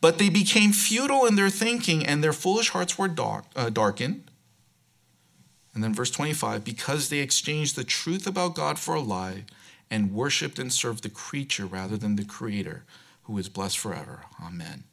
[0.04, 4.30] but they became futile in their thinking, and their foolish hearts were dark, uh, darkened.
[5.74, 9.46] And then verse 25 because they exchanged the truth about God for a lie
[9.90, 12.84] and worshiped and served the creature rather than the creator,
[13.24, 14.26] who is blessed forever.
[14.46, 14.84] Amen.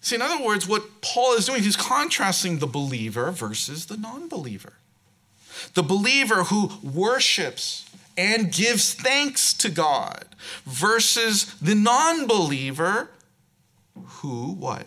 [0.00, 4.28] See, in other words, what Paul is doing, he's contrasting the believer versus the non
[4.28, 4.78] believer.
[5.74, 10.24] The believer who worships and gives thanks to God
[10.64, 13.08] versus the non believer
[13.94, 14.86] who what?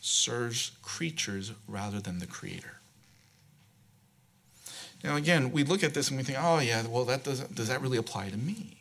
[0.00, 2.78] Serves creatures rather than the creator.
[5.04, 7.68] Now, again, we look at this and we think, oh, yeah, well, that doesn't, does
[7.68, 8.76] that really apply to me?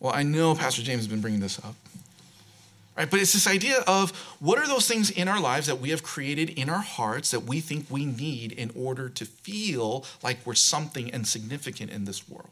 [0.00, 1.76] Well, I know Pastor James has been bringing this up.
[2.96, 3.10] Right?
[3.10, 6.04] But it's this idea of what are those things in our lives that we have
[6.04, 10.54] created in our hearts that we think we need in order to feel like we're
[10.54, 12.50] something and significant in this world?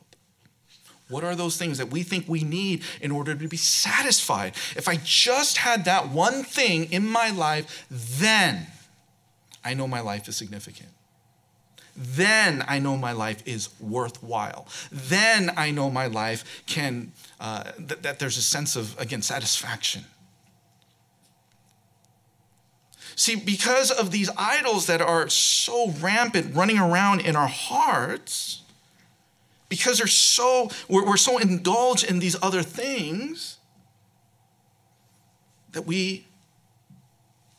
[1.08, 4.54] What are those things that we think we need in order to be satisfied?
[4.74, 8.66] If I just had that one thing in my life, then
[9.64, 10.88] I know my life is significant.
[11.94, 14.66] Then I know my life is worthwhile.
[14.90, 20.06] Then I know my life can, uh, th- that there's a sense of, again, satisfaction.
[23.14, 28.62] See, because of these idols that are so rampant running around in our hearts,
[29.68, 33.58] because they're so, we're, we're so indulged in these other things,
[35.72, 36.26] that we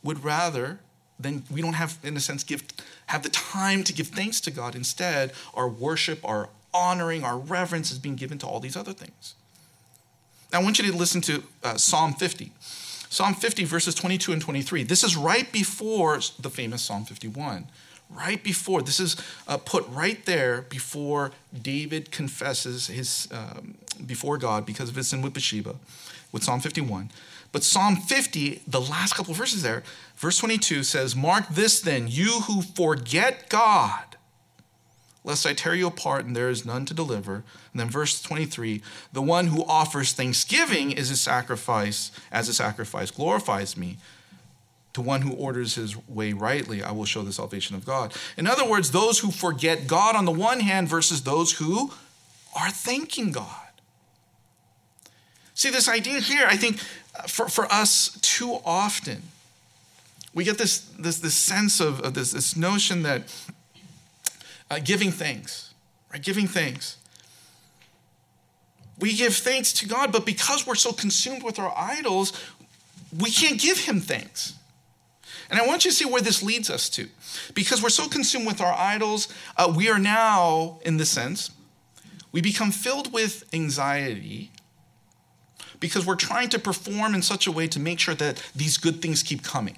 [0.02, 0.78] would rather
[1.18, 2.64] than we don't have, in a sense, give
[3.06, 4.74] have the time to give thanks to God.
[4.74, 9.34] Instead, our worship, our honoring, our reverence is being given to all these other things.
[10.52, 12.52] Now, I want you to listen to uh, Psalm 50.
[13.14, 14.82] Psalm 50, verses 22 and 23.
[14.82, 17.68] This is right before the famous Psalm 51.
[18.10, 19.14] Right before, this is
[19.46, 21.30] uh, put right there before
[21.62, 25.76] David confesses his um, before God because of his sin with Bathsheba,
[26.32, 27.08] with Psalm 51.
[27.52, 29.84] But Psalm 50, the last couple verses there,
[30.16, 34.13] verse 22 says, Mark this then, you who forget God,
[35.24, 37.36] lest I tear you apart and there is none to deliver.
[37.72, 43.10] And then verse 23, the one who offers thanksgiving is a sacrifice, as a sacrifice
[43.10, 43.96] glorifies me.
[44.92, 48.14] To one who orders his way rightly, I will show the salvation of God.
[48.36, 51.90] In other words, those who forget God on the one hand versus those who
[52.54, 53.48] are thanking God.
[55.54, 56.78] See, this idea here, I think
[57.18, 59.22] uh, for, for us too often,
[60.32, 63.22] we get this, this, this sense of, of this, this notion that
[64.74, 65.72] uh, giving thanks,
[66.12, 66.22] right?
[66.22, 66.96] Giving thanks.
[68.98, 72.32] We give thanks to God, but because we're so consumed with our idols,
[73.16, 74.54] we can't give Him thanks.
[75.50, 77.08] And I want you to see where this leads us to.
[77.54, 81.50] Because we're so consumed with our idols, uh, we are now, in this sense,
[82.32, 84.50] we become filled with anxiety
[85.78, 89.00] because we're trying to perform in such a way to make sure that these good
[89.02, 89.76] things keep coming.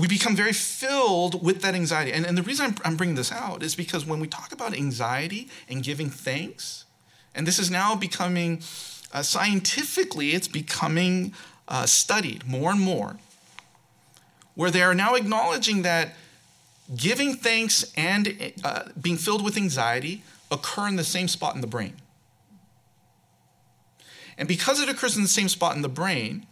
[0.00, 2.10] We become very filled with that anxiety.
[2.12, 4.72] And, and the reason I'm, I'm bringing this out is because when we talk about
[4.72, 6.86] anxiety and giving thanks,
[7.34, 8.62] and this is now becoming
[9.12, 11.34] uh, scientifically, it's becoming
[11.68, 13.18] uh, studied more and more,
[14.54, 16.14] where they are now acknowledging that
[16.96, 21.66] giving thanks and uh, being filled with anxiety occur in the same spot in the
[21.66, 21.96] brain.
[24.38, 26.46] And because it occurs in the same spot in the brain,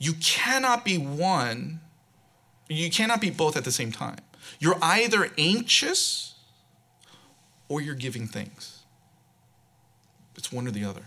[0.00, 1.80] you cannot be one,
[2.76, 4.18] you cannot be both at the same time.
[4.58, 6.34] You're either anxious
[7.68, 8.80] or you're giving thanks.
[10.36, 11.02] It's one or the other.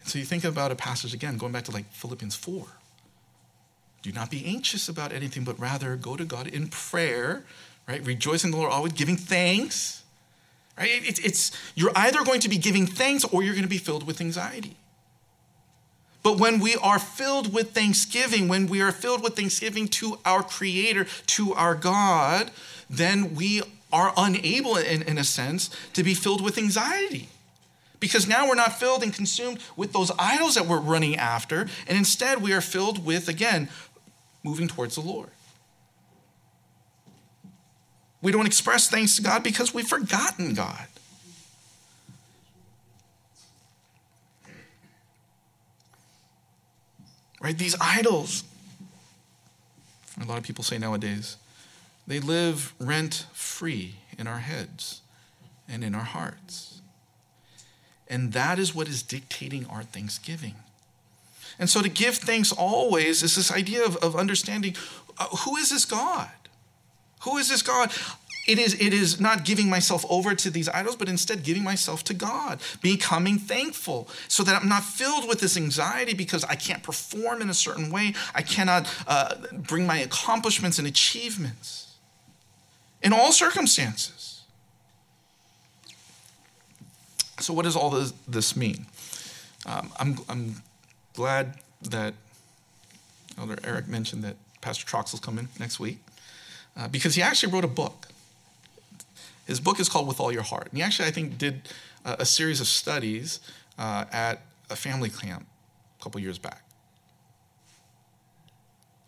[0.00, 2.66] And so you think about a passage again, going back to like Philippians 4.
[4.02, 7.44] Do not be anxious about anything, but rather go to God in prayer,
[7.86, 8.04] right?
[8.04, 10.00] Rejoice in the Lord, always giving thanks
[10.80, 11.06] Right?
[11.06, 14.06] It's, it's, you're either going to be giving thanks or you're going to be filled
[14.06, 14.76] with anxiety.
[16.22, 20.42] But when we are filled with thanksgiving, when we are filled with thanksgiving to our
[20.42, 22.50] Creator, to our God,
[22.90, 23.62] then we
[23.92, 27.28] are unable, in, in a sense, to be filled with anxiety.
[28.00, 31.98] Because now we're not filled and consumed with those idols that we're running after, and
[31.98, 33.68] instead we are filled with, again,
[34.42, 35.30] moving towards the Lord.
[38.22, 40.86] We don't express thanks to God because we've forgotten God.
[47.40, 47.56] Right?
[47.56, 48.44] These idols,
[50.20, 51.36] a lot of people say nowadays,
[52.06, 55.00] they live rent free in our heads
[55.68, 56.80] and in our hearts.
[58.08, 60.56] And that is what is dictating our thanksgiving.
[61.58, 64.74] And so to give thanks always is this idea of, of understanding
[65.18, 66.30] uh, who is this God?
[67.22, 67.92] Who is this God?
[68.46, 72.02] It is, it is not giving myself over to these idols, but instead giving myself
[72.04, 76.82] to God, becoming thankful, so that I'm not filled with this anxiety because I can't
[76.82, 78.14] perform in a certain way.
[78.34, 81.94] I cannot uh, bring my accomplishments and achievements
[83.02, 84.42] in all circumstances.
[87.40, 88.86] So, what does all this, this mean?
[89.66, 90.62] Um, I'm, I'm
[91.14, 92.14] glad that
[93.38, 95.98] Elder Eric mentioned that Pastor Troxel's coming next week
[96.76, 98.08] uh, because he actually wrote a book.
[99.50, 100.68] His book is called With All Your Heart.
[100.68, 101.68] And he actually, I think, did
[102.04, 103.40] a, a series of studies
[103.76, 105.44] uh, at a family camp
[105.98, 106.62] a couple years back.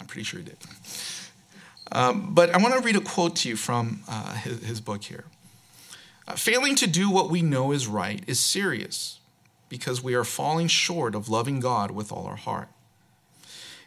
[0.01, 0.57] I'm pretty sure he did.
[1.93, 5.05] Um, but I want to read a quote to you from uh, his, his, book
[5.05, 5.26] here.
[6.26, 9.20] Uh, Failing to do what we know is right is serious
[9.68, 12.68] because we are falling short of loving God with all our heart.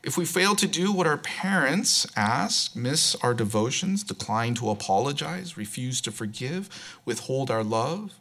[0.06, 5.58] If we fail to do what our parents ask, miss our devotions, decline to apologize,
[5.58, 6.70] refuse to forgive,
[7.06, 8.14] withhold our love,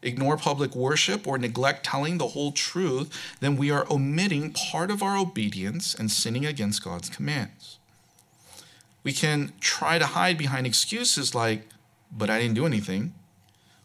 [0.00, 5.02] ignore public worship, or neglect telling the whole truth, then we are omitting part of
[5.02, 7.76] our obedience and sinning against God's commands.
[9.02, 11.68] We can try to hide behind excuses like,
[12.10, 13.12] but I didn't do anything,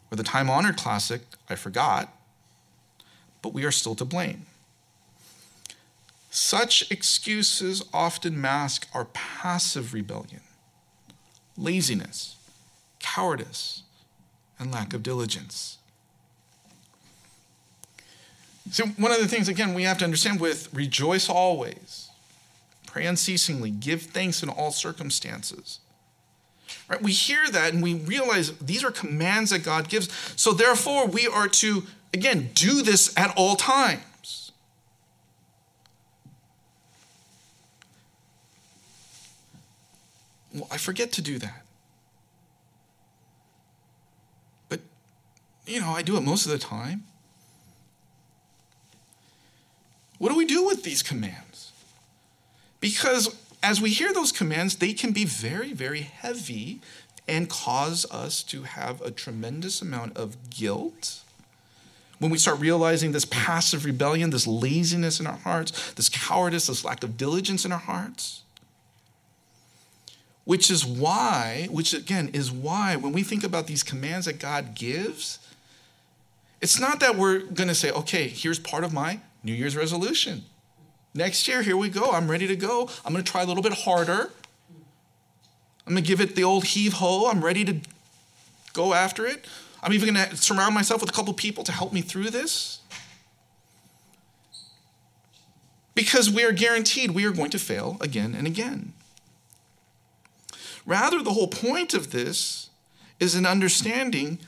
[0.09, 2.13] or the time honored classic, I forgot.
[3.41, 4.45] but we are still to blame.
[6.33, 10.39] Such excuses often mask our passive rebellion,
[11.57, 12.37] laziness,
[12.99, 13.83] cowardice,
[14.57, 15.77] and lack of diligence.
[18.71, 22.09] So, one of the things, again, we have to understand with rejoice always,
[22.87, 25.79] pray unceasingly, give thanks in all circumstances.
[26.87, 27.01] Right?
[27.01, 30.07] We hear that and we realize these are commands that God gives.
[30.37, 34.03] So, therefore, we are to, again, do this at all times.
[40.53, 41.63] Well, I forget to do that.
[44.69, 44.81] But,
[45.65, 47.03] you know, I do it most of the time.
[50.17, 51.71] What do we do with these commands?
[52.79, 56.81] Because as we hear those commands, they can be very, very heavy
[57.27, 61.21] and cause us to have a tremendous amount of guilt.
[62.19, 66.83] When we start realizing this passive rebellion, this laziness in our hearts, this cowardice, this
[66.83, 68.43] lack of diligence in our hearts.
[70.43, 74.73] Which is why, which again is why, when we think about these commands that God
[74.73, 75.39] gives,
[76.61, 80.43] it's not that we're going to say, okay, here's part of my New Year's resolution.
[81.13, 82.11] Next year, here we go.
[82.11, 82.89] I'm ready to go.
[83.05, 84.29] I'm going to try a little bit harder.
[85.85, 87.27] I'm going to give it the old heave ho.
[87.29, 87.77] I'm ready to
[88.73, 89.45] go after it.
[89.83, 92.79] I'm even going to surround myself with a couple people to help me through this.
[95.93, 98.93] Because we are guaranteed we are going to fail again and again.
[100.85, 102.69] Rather, the whole point of this
[103.19, 104.39] is an understanding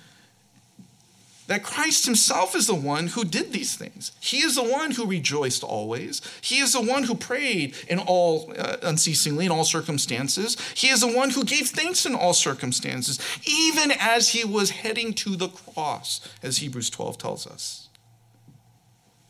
[1.47, 4.13] that Christ himself is the one who did these things.
[4.21, 6.21] He is the one who rejoiced always.
[6.41, 10.57] He is the one who prayed in all uh, unceasingly in all circumstances.
[10.73, 15.13] He is the one who gave thanks in all circumstances, even as he was heading
[15.15, 17.89] to the cross, as Hebrews 12 tells us.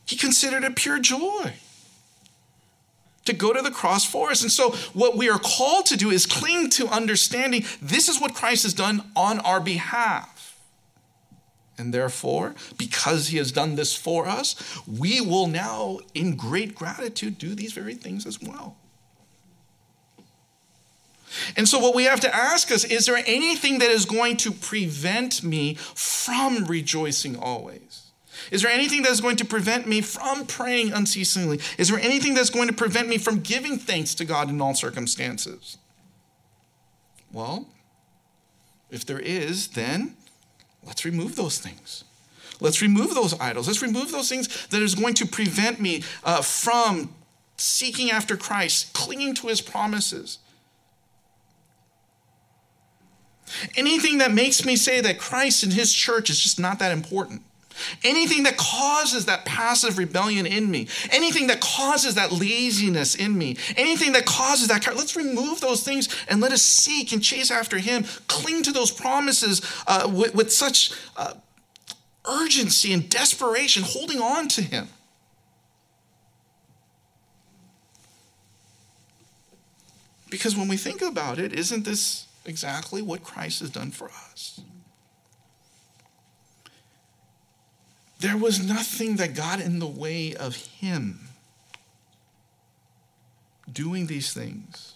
[0.05, 1.53] He considered it pure joy
[3.25, 4.41] to go to the cross for us.
[4.41, 8.33] And so, what we are called to do is cling to understanding this is what
[8.33, 10.57] Christ has done on our behalf.
[11.77, 14.55] And therefore, because he has done this for us,
[14.87, 18.77] we will now, in great gratitude, do these very things as well.
[21.57, 24.51] And so, what we have to ask us is there anything that is going to
[24.51, 28.02] prevent me from rejoicing always?
[28.51, 31.59] Is there anything that's going to prevent me from praying unceasingly?
[31.77, 34.75] Is there anything that's going to prevent me from giving thanks to God in all
[34.75, 35.77] circumstances?
[37.31, 37.67] Well,
[38.91, 40.15] if there is, then
[40.85, 42.03] Let's remove those things.
[42.59, 43.67] Let's remove those idols.
[43.67, 47.13] Let's remove those things that is going to prevent me uh, from
[47.57, 50.39] seeking after Christ, clinging to his promises.
[53.75, 57.43] Anything that makes me say that Christ and his church is just not that important.
[58.03, 63.57] Anything that causes that passive rebellion in me, anything that causes that laziness in me,
[63.75, 67.77] anything that causes that, let's remove those things and let us seek and chase after
[67.77, 68.03] Him.
[68.27, 71.33] Cling to those promises uh, with, with, such uh,
[72.29, 74.87] urgency and desperation, holding on to Him.
[80.29, 84.59] Because when we think about it, isn't this exactly what Christ has done for us?
[88.23, 91.27] There was nothing that got in the way of him
[93.69, 94.93] doing these things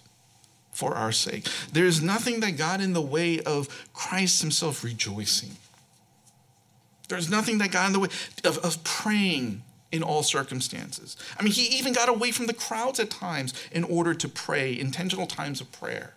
[0.71, 1.45] for our sake.
[1.73, 5.57] There is nothing that got in the way of Christ himself rejoicing.
[7.09, 8.09] There's nothing that got in the way
[8.45, 9.61] of, of praying
[9.91, 11.17] in all circumstances.
[11.37, 14.79] I mean, he even got away from the crowds at times in order to pray,
[14.79, 16.13] intentional times of prayer.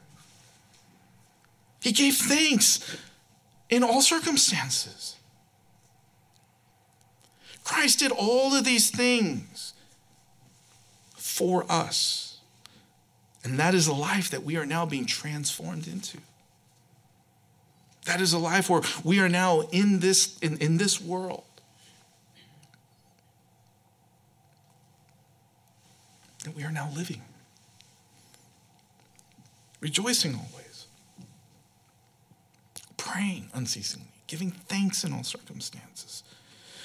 [1.82, 2.98] He gave thanks
[3.68, 5.16] in all circumstances.
[7.70, 9.74] Christ did all of these things
[11.14, 12.38] for us.
[13.44, 16.18] And that is a life that we are now being transformed into.
[18.06, 21.44] That is a life where we are now in this, in, in this world.
[26.44, 27.22] That we are now living.
[29.78, 30.86] Rejoicing always.
[32.96, 34.08] Praying unceasingly.
[34.26, 36.24] Giving thanks in all circumstances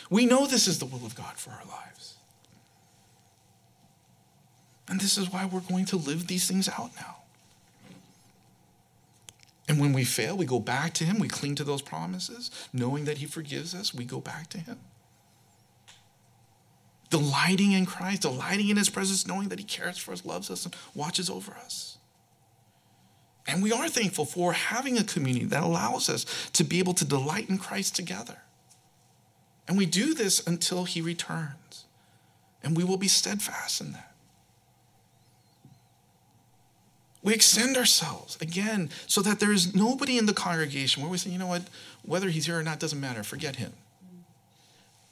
[0.09, 2.15] we know this is the will of God for our lives.
[4.87, 7.17] And this is why we're going to live these things out now.
[9.67, 11.17] And when we fail, we go back to Him.
[11.17, 13.95] We cling to those promises, knowing that He forgives us.
[13.95, 14.77] We go back to Him.
[17.09, 20.65] Delighting in Christ, delighting in His presence, knowing that He cares for us, loves us,
[20.65, 21.97] and watches over us.
[23.47, 27.05] And we are thankful for having a community that allows us to be able to
[27.05, 28.37] delight in Christ together.
[29.67, 31.85] And we do this until he returns.
[32.63, 34.15] And we will be steadfast in that.
[37.23, 41.31] We extend ourselves again so that there is nobody in the congregation where we say,
[41.31, 41.63] you know what,
[42.03, 43.73] whether he's here or not doesn't matter, forget him.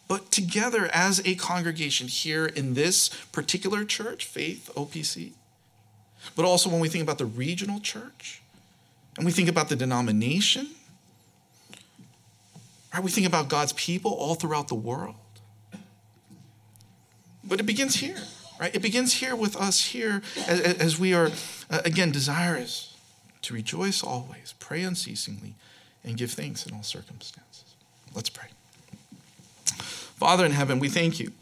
[0.07, 5.31] But together as a congregation here in this particular church, Faith OPC,
[6.35, 8.43] but also when we think about the regional church
[9.17, 10.69] and we think about the denomination,
[12.93, 15.15] right, we think about God's people all throughout the world.
[17.43, 18.17] But it begins here.
[18.59, 18.73] Right?
[18.73, 21.31] It begins here with us here as, as we are,
[21.69, 22.95] uh, again, desirous
[23.41, 25.55] to rejoice always, pray unceasingly,
[26.03, 27.75] and give thanks in all circumstances.
[28.15, 28.47] Let's pray.
[29.65, 31.33] Father in heaven, we thank you.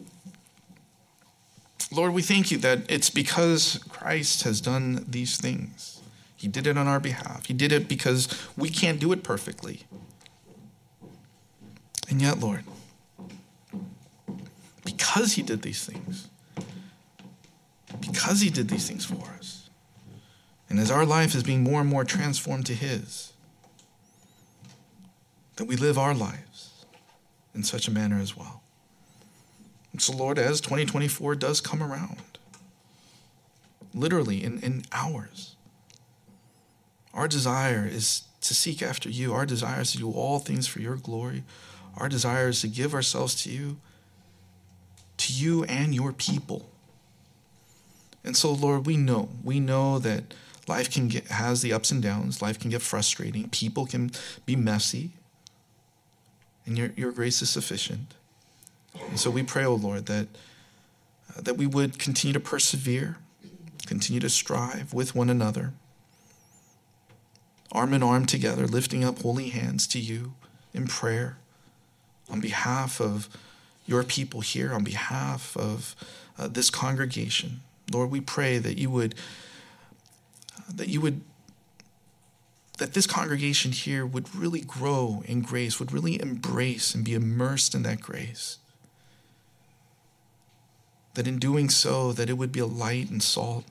[1.92, 6.02] Lord, we thank you that it's because Christ has done these things.
[6.36, 7.46] He did it on our behalf.
[7.46, 8.28] He did it because
[8.58, 9.82] we can't do it perfectly.
[12.12, 12.64] And yet, Lord,
[14.86, 16.28] because He did these things,
[18.00, 19.70] because he did these things for us.
[20.70, 23.34] And as our life is being more and more transformed to his,
[25.58, 26.86] that we live our lives
[27.54, 28.62] in such a manner as well.
[29.92, 32.38] And so, Lord, as 2024 does come around,
[33.94, 35.56] literally in, in hours,
[37.14, 39.34] our desire is to seek after you.
[39.34, 41.44] Our desire is to do all things for your glory.
[41.98, 43.78] Our desire is to give ourselves to you,
[45.18, 46.70] to you and your people.
[48.24, 50.34] And so, Lord, we know, we know that
[50.68, 52.42] life can get, has the ups and downs.
[52.42, 53.50] Life can get frustrating.
[53.50, 54.12] People can
[54.46, 55.12] be messy.
[56.66, 58.14] And your, your grace is sufficient.
[59.10, 60.28] And so we pray, O oh Lord, that,
[61.36, 63.18] uh, that we would continue to persevere,
[63.88, 65.74] continue to strive with one another,
[67.72, 70.34] arm in arm together, lifting up holy hands to you
[70.74, 71.38] in prayer
[72.30, 73.30] on behalf of
[73.86, 75.96] your people here, on behalf of
[76.38, 77.62] uh, this congregation.
[77.92, 79.16] Lord, we pray that you would
[80.74, 81.22] that you would
[82.78, 87.76] that this congregation here would really grow in grace, would really embrace and be immersed
[87.76, 88.58] in that grace.
[91.14, 93.66] That in doing so, that it would be a light and salt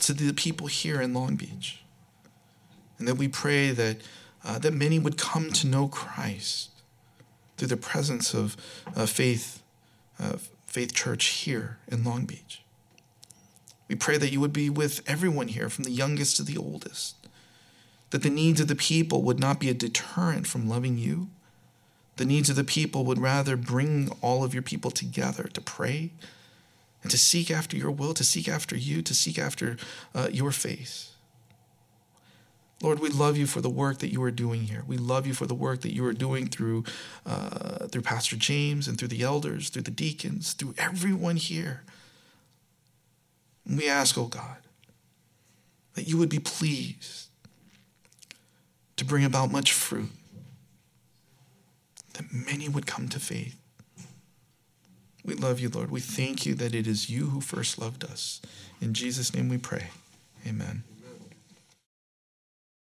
[0.00, 1.80] to the people here in Long Beach.
[2.98, 3.98] And that we pray that,
[4.44, 6.73] uh, that many would come to know Christ
[7.56, 8.56] through the presence of
[8.96, 9.62] uh, faith,
[10.18, 10.36] uh,
[10.66, 12.62] faith church here in Long Beach.
[13.88, 17.16] We pray that you would be with everyone here, from the youngest to the oldest,
[18.10, 21.28] that the needs of the people would not be a deterrent from loving you.
[22.16, 26.12] The needs of the people would rather bring all of your people together to pray
[27.02, 29.76] and to seek after your will, to seek after you, to seek after
[30.14, 31.13] uh, your face.
[32.82, 34.84] Lord, we love you for the work that you are doing here.
[34.86, 36.84] We love you for the work that you are doing through,
[37.24, 41.82] uh, through Pastor James and through the elders, through the deacons, through everyone here.
[43.66, 44.58] And we ask, oh God,
[45.94, 47.28] that you would be pleased
[48.96, 50.10] to bring about much fruit,
[52.14, 53.56] that many would come to faith.
[55.24, 55.90] We love you, Lord.
[55.90, 58.42] We thank you that it is you who first loved us.
[58.80, 59.86] In Jesus' name we pray.
[60.46, 60.84] Amen.